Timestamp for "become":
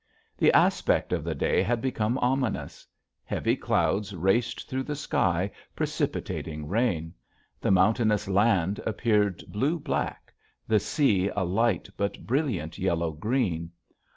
1.79-2.17